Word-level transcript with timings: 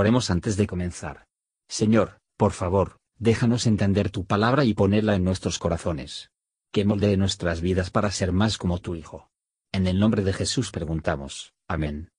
Oremos 0.00 0.30
antes 0.30 0.56
de 0.56 0.68
comenzar. 0.68 1.26
Señor, 1.66 2.20
por 2.36 2.52
favor, 2.52 3.00
déjanos 3.18 3.66
entender 3.66 4.10
tu 4.10 4.24
palabra 4.24 4.62
y 4.64 4.72
ponerla 4.72 5.16
en 5.16 5.24
nuestros 5.24 5.58
corazones. 5.58 6.30
Que 6.70 6.84
moldee 6.84 7.16
nuestras 7.16 7.60
vidas 7.60 7.90
para 7.90 8.12
ser 8.12 8.30
más 8.30 8.58
como 8.58 8.78
tu 8.78 8.94
Hijo. 8.94 9.28
En 9.72 9.88
el 9.88 9.98
nombre 9.98 10.22
de 10.22 10.32
Jesús 10.32 10.70
preguntamos. 10.70 11.52
Amén. 11.66 12.10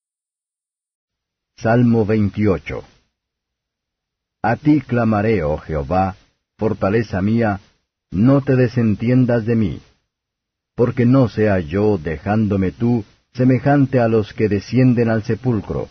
Salmo 1.56 2.06
28 2.06 2.84
A 4.42 4.58
ti 4.58 4.82
clamaré, 4.82 5.44
oh 5.44 5.58
Jehová, 5.58 6.18
fortaleza 6.58 7.22
mía, 7.22 7.62
no 8.12 8.42
te 8.42 8.58
desentiendas 8.58 9.46
de 9.46 9.56
mí. 9.56 9.82
Porque 10.76 11.06
no 11.06 11.30
sea 11.30 11.62
yo, 11.62 11.98
dejándome 11.98 12.74
tú, 12.74 13.06
semejante 13.32 14.02
a 14.02 14.10
los 14.10 14.34
que 14.34 14.50
descienden 14.50 15.08
al 15.08 15.24
sepulcro. 15.24 15.88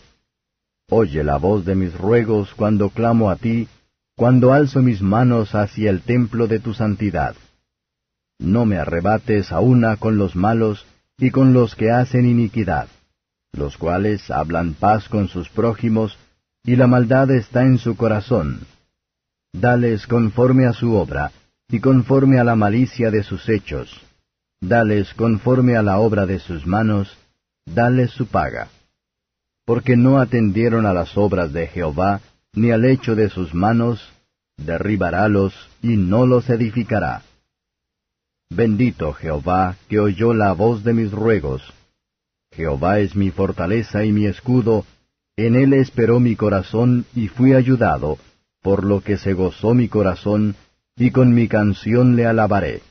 Oye 0.89 1.23
la 1.23 1.37
voz 1.37 1.65
de 1.65 1.75
mis 1.75 1.95
ruegos 1.95 2.53
cuando 2.55 2.89
clamo 2.89 3.29
a 3.29 3.35
ti, 3.35 3.67
cuando 4.15 4.53
alzo 4.53 4.81
mis 4.81 5.01
manos 5.01 5.53
hacia 5.53 5.89
el 5.91 6.01
templo 6.01 6.47
de 6.47 6.59
tu 6.59 6.73
santidad. 6.73 7.35
No 8.39 8.65
me 8.65 8.77
arrebates 8.77 9.51
a 9.51 9.59
una 9.59 9.97
con 9.97 10.17
los 10.17 10.35
malos 10.35 10.85
y 11.17 11.29
con 11.31 11.53
los 11.53 11.75
que 11.75 11.91
hacen 11.91 12.25
iniquidad, 12.25 12.87
los 13.53 13.77
cuales 13.77 14.31
hablan 14.31 14.73
paz 14.73 15.09
con 15.09 15.27
sus 15.27 15.49
prójimos, 15.49 16.17
y 16.63 16.75
la 16.75 16.87
maldad 16.87 17.29
está 17.31 17.63
en 17.63 17.77
su 17.77 17.95
corazón. 17.95 18.61
Dales 19.53 20.07
conforme 20.07 20.65
a 20.65 20.73
su 20.73 20.95
obra, 20.95 21.31
y 21.69 21.79
conforme 21.79 22.39
a 22.39 22.43
la 22.43 22.55
malicia 22.55 23.11
de 23.11 23.23
sus 23.23 23.47
hechos. 23.47 24.01
Dales 24.59 25.13
conforme 25.13 25.77
a 25.77 25.83
la 25.83 25.99
obra 25.99 26.25
de 26.25 26.39
sus 26.39 26.65
manos, 26.65 27.15
dales 27.65 28.11
su 28.11 28.25
paga. 28.25 28.69
Porque 29.69 29.95
no 29.95 30.17
atendieron 30.17 30.87
a 30.87 30.93
las 30.93 31.15
obras 31.15 31.53
de 31.53 31.67
Jehová, 31.67 32.21
ni 32.53 32.71
al 32.71 32.85
hecho 32.85 33.13
de 33.13 33.29
sus 33.29 33.53
manos, 33.53 34.01
derribarálos 34.57 35.53
y 35.83 35.89
no 35.89 36.25
los 36.25 36.49
edificará. 36.49 37.21
Bendito 38.49 39.13
Jehová, 39.13 39.75
que 39.87 39.99
oyó 39.99 40.33
la 40.33 40.53
voz 40.53 40.83
de 40.83 40.93
mis 40.93 41.11
ruegos. 41.11 41.61
Jehová 42.51 42.97
es 42.97 43.15
mi 43.15 43.29
fortaleza 43.29 44.03
y 44.03 44.11
mi 44.11 44.25
escudo, 44.25 44.85
en 45.37 45.55
él 45.55 45.73
esperó 45.73 46.19
mi 46.19 46.35
corazón 46.35 47.05
y 47.13 47.27
fui 47.27 47.53
ayudado, 47.53 48.17
por 48.63 48.83
lo 48.83 49.01
que 49.01 49.17
se 49.17 49.33
gozó 49.33 49.75
mi 49.75 49.87
corazón, 49.87 50.55
y 50.95 51.11
con 51.11 51.35
mi 51.35 51.47
canción 51.47 52.15
le 52.15 52.25
alabaré. 52.25 52.81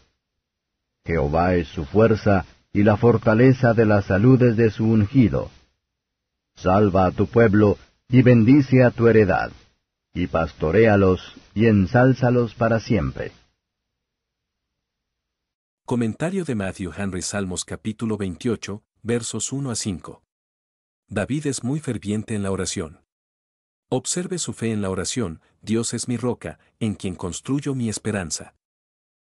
Jehová 1.05 1.57
es 1.57 1.67
su 1.67 1.85
fuerza 1.85 2.45
y 2.73 2.85
la 2.85 2.97
fortaleza 2.97 3.75
de 3.75 3.85
las 3.85 4.05
saludes 4.05 4.57
de 4.57 4.71
su 4.71 4.85
ungido. 4.85 5.51
Salva 6.63 7.07
a 7.07 7.13
tu 7.13 7.29
pueblo 7.29 7.79
y 8.09 8.23
bendice 8.23 8.83
a 8.83 8.91
tu 8.91 9.07
heredad, 9.07 9.53
y 10.13 10.27
pastoréalos 10.27 11.21
y 11.55 11.67
ensálzalos 11.67 12.55
para 12.55 12.81
siempre. 12.81 13.31
Comentario 15.85 16.45
de 16.45 16.57
Matthew 16.57 16.93
Henry 16.97 17.23
Salmos 17.23 17.65
capítulo 17.65 18.17
28, 18.17 18.83
versos 19.03 19.53
1 19.53 19.71
a 19.71 19.77
5. 19.77 20.23
David 21.07 21.47
es 21.47 21.63
muy 21.63 21.79
ferviente 21.79 22.35
en 22.35 22.43
la 22.43 22.51
oración. 22.51 23.05
Observe 23.89 24.39
su 24.39 24.53
fe 24.53 24.73
en 24.73 24.83
la 24.83 24.91
oración, 24.91 25.41
Dios 25.63 25.95
es 25.95 26.09
mi 26.09 26.17
roca, 26.17 26.59
en 26.81 26.97
quien 26.97 27.15
construyo 27.15 27.77
mi 27.77 27.89
esperanza. 27.89 28.57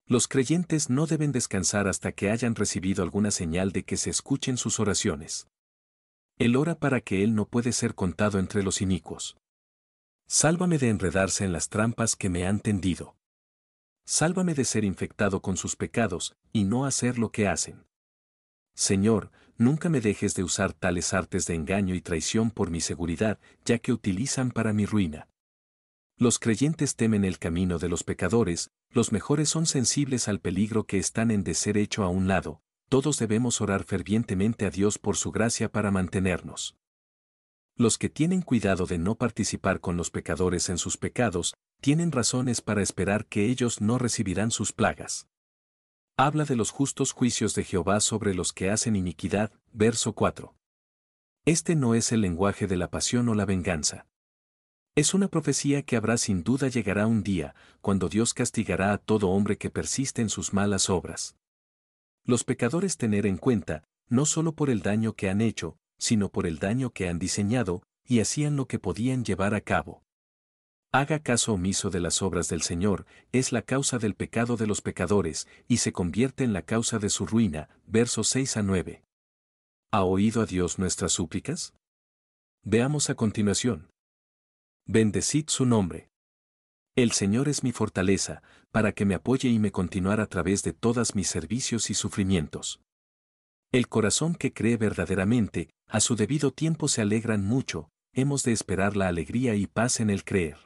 Los 0.05 0.27
creyentes 0.27 0.89
no 0.89 1.08
deben 1.08 1.31
descansar 1.31 1.87
hasta 1.87 2.11
que 2.11 2.31
hayan 2.31 2.53
recibido 2.53 3.02
alguna 3.02 3.31
señal 3.31 3.71
de 3.71 3.83
que 3.83 3.95
se 3.95 4.09
escuchen 4.09 4.58
sus 4.58 4.81
oraciones. 4.81 5.47
Él 6.38 6.56
ora 6.56 6.76
para 6.76 7.02
que 7.02 7.23
Él 7.23 7.36
no 7.36 7.45
puede 7.45 7.72
ser 7.72 7.95
contado 7.95 8.39
entre 8.39 8.64
los 8.64 8.81
inicuos. 8.81 9.38
Sálvame 10.28 10.78
de 10.78 10.89
enredarse 10.89 11.45
en 11.45 11.53
las 11.53 11.70
trampas 11.70 12.16
que 12.16 12.30
me 12.30 12.48
han 12.48 12.59
tendido. 12.59 13.16
Sálvame 14.06 14.54
de 14.54 14.66
ser 14.66 14.84
infectado 14.84 15.42
con 15.42 15.58
sus 15.58 15.76
pecados, 15.76 16.36
y 16.52 16.64
no 16.64 16.86
hacer 16.86 17.17
lo 17.17 17.31
que 17.31 17.48
hacen. 17.48 17.86
Señor, 18.76 19.32
nunca 19.58 19.89
me 19.89 20.02
dejes 20.02 20.33
de 20.33 20.43
usar 20.43 20.73
tales 20.73 21.14
artes 21.14 21.45
de 21.45 21.55
engaño 21.55 21.93
y 21.93 22.02
traición 22.02 22.52
por 22.52 22.72
mi 22.72 22.82
seguridad, 22.82 23.39
ya 23.66 23.77
que 23.77 23.93
utilizan 23.93 24.52
para 24.52 24.73
mi 24.73 24.86
ruina. 24.86 25.30
Los 26.17 26.39
creyentes 26.39 26.95
temen 26.95 27.26
el 27.26 27.39
camino 27.39 27.80
de 27.80 27.89
los 27.89 28.04
pecadores, 28.04 28.72
los 28.89 29.11
mejores 29.11 29.49
son 29.49 29.66
sensibles 29.66 30.27
al 30.27 30.39
peligro 30.39 30.86
que 30.86 30.98
están 30.98 31.32
en 31.32 31.43
de 31.43 31.54
ser 31.54 31.77
hecho 31.77 32.04
a 32.04 32.10
un 32.10 32.27
lado, 32.27 32.61
todos 32.93 33.17
debemos 33.17 33.59
orar 33.59 33.86
fervientemente 33.86 34.67
a 34.67 34.70
Dios 34.70 34.99
por 34.99 35.17
su 35.17 35.31
gracia 35.31 35.67
para 35.67 35.89
mantenernos. 35.89 36.77
Los 37.76 37.98
que 37.98 38.08
tienen 38.08 38.43
cuidado 38.43 38.86
de 38.86 38.99
no 38.99 39.15
participar 39.15 39.80
con 39.80 39.98
los 39.98 40.11
pecadores 40.11 40.70
en 40.70 40.77
sus 40.77 40.98
pecados, 40.98 41.55
tienen 41.81 42.11
razones 42.11 42.61
para 42.61 42.83
esperar 42.83 43.26
que 43.26 43.48
ellos 43.48 43.81
no 43.81 43.98
recibirán 43.98 44.52
sus 44.52 44.73
plagas. 44.73 45.27
Habla 46.17 46.45
de 46.45 46.55
los 46.55 46.70
justos 46.70 47.14
juicios 47.14 47.55
de 47.55 47.64
Jehová 47.64 47.99
sobre 47.99 48.36
los 48.36 48.54
que 48.54 48.70
hacen 48.70 48.95
iniquidad, 48.95 49.52
verso 49.71 50.14
4. 50.14 50.54
Este 51.45 51.75
no 51.75 51.95
es 51.95 52.11
el 52.11 52.21
lenguaje 52.21 52.67
de 52.67 52.77
la 52.77 52.92
pasión 52.92 53.27
o 53.27 53.33
la 53.33 53.45
venganza. 53.45 54.05
Es 54.93 55.15
una 55.15 55.30
profecía 55.30 55.81
que 55.81 55.98
habrá 55.98 56.17
sin 56.17 56.43
duda 56.43 56.67
llegará 56.67 57.08
un 57.08 57.23
día, 57.23 57.55
cuando 57.81 58.08
Dios 58.08 58.36
castigará 58.36 58.93
a 58.93 58.99
todo 58.99 59.30
hombre 59.30 59.58
que 59.58 59.71
persiste 59.71 60.21
en 60.21 60.30
sus 60.30 60.54
malas 60.54 60.92
obras. 60.92 61.36
Los 62.26 62.44
pecadores 62.45 62.98
tener 62.98 63.26
en 63.26 63.38
cuenta, 63.38 63.84
no 64.08 64.26
solo 64.26 64.54
por 64.54 64.70
el 64.70 64.82
daño 64.82 65.14
que 65.14 65.30
han 65.30 65.42
hecho, 65.42 65.78
sino 65.98 66.30
por 66.30 66.48
el 66.48 66.60
daño 66.60 66.92
que 66.92 67.10
han 67.10 67.20
diseñado, 67.20 67.84
y 68.06 68.20
hacían 68.20 68.56
lo 68.56 68.67
que 68.67 68.80
podían 68.80 69.26
llevar 69.26 69.54
a 69.54 69.61
cabo. 69.61 70.04
Haga 70.92 71.20
caso 71.20 71.54
omiso 71.54 71.89
de 71.89 72.00
las 72.00 72.22
obras 72.22 72.50
del 72.50 72.61
Señor, 72.61 73.06
es 73.32 73.52
la 73.52 73.61
causa 73.61 73.98
del 73.98 74.16
pecado 74.16 74.58
de 74.58 74.67
los 74.67 74.82
pecadores, 74.82 75.48
y 75.67 75.78
se 75.78 75.92
convierte 75.92 76.44
en 76.44 76.54
la 76.54 76.61
causa 76.61 77.00
de 77.00 77.10
su 77.10 77.26
ruina. 77.26 77.70
Versos 77.88 78.30
6 78.30 78.58
a 78.58 78.64
9. 78.64 79.04
¿Ha 79.92 80.04
oído 80.04 80.42
a 80.42 80.45
Dios 80.45 80.80
nuestras 80.80 81.11
súplicas? 81.11 81.73
Veamos 82.64 83.10
a 83.10 83.16
continuación. 83.16 83.90
Bendecid 84.86 85.50
su 85.50 85.66
nombre. 85.66 86.12
El 86.95 87.11
Señor 87.11 87.49
es 87.49 87.64
mi 87.64 87.71
fortaleza, 87.71 88.43
para 88.71 88.92
que 88.92 89.04
me 89.05 89.15
apoye 89.15 89.49
y 89.49 89.58
me 89.58 89.71
continuar 89.71 90.21
a 90.21 90.27
través 90.27 90.61
de 90.61 90.73
todas 90.73 91.15
mis 91.15 91.27
servicios 91.27 91.89
y 91.89 91.95
sufrimientos. 91.95 92.81
El 93.71 93.87
corazón 93.87 94.36
que 94.36 94.54
cree 94.54 94.77
verdaderamente, 94.77 95.71
a 95.87 95.99
su 95.99 96.15
debido 96.15 96.52
tiempo 96.52 96.87
se 96.87 97.02
alegran 97.02 97.43
mucho, 97.43 97.89
hemos 98.14 98.43
de 98.43 98.52
esperar 98.52 98.95
la 98.95 99.08
alegría 99.08 99.55
y 99.55 99.65
paz 99.65 99.99
en 100.02 100.11
el 100.11 100.23
creer. 100.23 100.58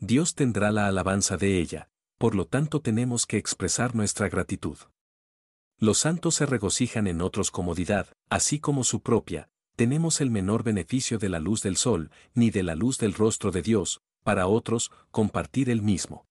Dios 0.00 0.34
tendrá 0.34 0.72
la 0.72 0.88
alabanza 0.88 1.36
de 1.36 1.60
ella, 1.60 1.88
por 2.18 2.34
lo 2.34 2.46
tanto 2.46 2.80
tenemos 2.80 3.24
que 3.24 3.36
expresar 3.36 3.94
nuestra 3.94 4.28
gratitud. 4.28 4.78
Los 5.78 5.98
santos 5.98 6.34
se 6.34 6.46
regocijan 6.46 7.06
en 7.06 7.20
otros 7.20 7.52
comodidad, 7.52 8.08
así 8.28 8.58
como 8.58 8.82
su 8.82 9.02
propia, 9.02 9.48
tenemos 9.76 10.20
el 10.20 10.32
menor 10.32 10.64
beneficio 10.64 11.18
de 11.18 11.28
la 11.28 11.38
luz 11.38 11.62
del 11.62 11.76
sol, 11.76 12.10
ni 12.34 12.50
de 12.50 12.64
la 12.64 12.74
luz 12.74 12.98
del 12.98 13.14
rostro 13.14 13.52
de 13.52 13.62
Dios, 13.62 14.00
para 14.28 14.46
otros, 14.46 14.90
compartir 15.10 15.70
el 15.70 15.80
mismo. 15.80 16.26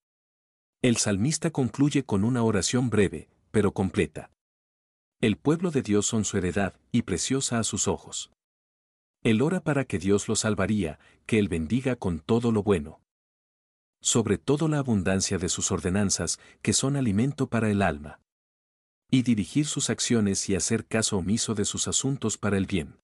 El 0.84 0.98
salmista 0.98 1.50
concluye 1.50 2.04
con 2.04 2.24
una 2.24 2.44
oración 2.44 2.92
breve, 2.92 3.28
pero 3.50 3.72
completa. 3.72 4.30
El 5.20 5.36
pueblo 5.36 5.72
de 5.72 5.82
Dios 5.82 6.06
son 6.06 6.24
su 6.24 6.38
heredad, 6.38 6.76
y 6.92 7.02
preciosa 7.02 7.58
a 7.58 7.64
sus 7.64 7.88
ojos. 7.88 8.30
Él 9.24 9.42
ora 9.42 9.62
para 9.62 9.86
que 9.86 9.98
Dios 9.98 10.28
lo 10.28 10.36
salvaría, 10.36 11.00
que 11.26 11.40
Él 11.40 11.48
bendiga 11.48 11.96
con 11.96 12.20
todo 12.20 12.52
lo 12.52 12.62
bueno 12.62 13.02
sobre 14.00 14.38
todo 14.38 14.68
la 14.68 14.78
abundancia 14.78 15.40
de 15.40 15.50
sus 15.50 15.72
ordenanzas, 15.72 16.40
que 16.62 16.74
son 16.74 16.98
alimento 16.98 17.48
para 17.48 17.72
el 17.72 17.82
alma. 17.82 18.22
Y 19.10 19.24
dirigir 19.24 19.66
sus 19.66 19.90
acciones 19.90 20.48
y 20.50 20.56
hacer 20.56 20.86
caso 20.86 21.18
omiso 21.18 21.56
de 21.56 21.66
sus 21.66 21.88
asuntos 21.88 22.38
para 22.38 22.58
el 22.58 22.68
bien. 22.68 23.00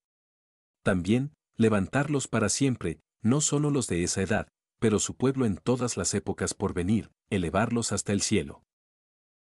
También, 0.84 1.34
levantarlos 1.58 2.28
para 2.28 2.48
siempre, 2.48 3.00
no 3.24 3.42
solo 3.42 3.72
los 3.72 3.88
de 3.88 4.04
esa 4.04 4.22
edad, 4.22 4.48
pero 4.84 5.00
su 5.00 5.16
pueblo 5.16 5.46
en 5.46 5.56
todas 5.56 5.96
las 5.96 6.14
épocas 6.14 6.54
por 6.54 6.74
venir, 6.74 7.10
elevarlos 7.30 7.94
hasta 7.94 8.12
el 8.12 8.20
cielo. 8.20 8.66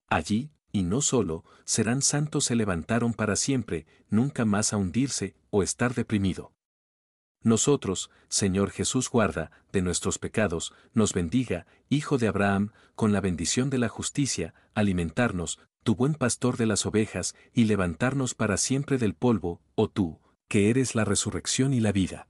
Allí, 0.06 0.52
y 0.70 0.82
no 0.82 1.00
solo, 1.00 1.46
serán 1.64 2.02
santos 2.02 2.44
se 2.44 2.54
levantaron 2.54 3.14
para 3.14 3.36
siempre, 3.36 3.86
nunca 4.10 4.44
más 4.44 4.74
a 4.74 4.76
hundirse 4.76 5.34
o 5.48 5.62
estar 5.62 5.94
deprimido. 5.94 6.52
Nosotros, 7.42 8.10
Señor 8.28 8.70
Jesús 8.70 9.08
guarda, 9.08 9.50
de 9.72 9.80
nuestros 9.80 10.18
pecados, 10.18 10.74
nos 10.92 11.14
bendiga, 11.14 11.66
Hijo 11.88 12.18
de 12.18 12.28
Abraham, 12.28 12.72
con 12.94 13.14
la 13.14 13.22
bendición 13.22 13.70
de 13.70 13.78
la 13.78 13.88
justicia, 13.88 14.52
alimentarnos, 14.74 15.58
tu 15.84 15.94
buen 15.94 16.16
pastor 16.16 16.58
de 16.58 16.66
las 16.66 16.84
ovejas, 16.84 17.34
y 17.54 17.64
levantarnos 17.64 18.34
para 18.34 18.58
siempre 18.58 18.98
del 18.98 19.14
polvo, 19.14 19.62
oh 19.74 19.88
tú, 19.88 20.20
que 20.48 20.68
eres 20.68 20.94
la 20.94 21.06
resurrección 21.06 21.72
y 21.72 21.80
la 21.80 21.92
vida. 21.92 22.29